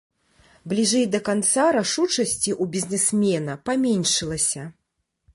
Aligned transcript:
Бліжэй 0.71 1.03
да 1.15 1.19
канца 1.27 1.65
рашучасці 1.75 2.55
у 2.65 2.67
бізнесмена 2.75 3.57
паменшылася. 3.71 4.63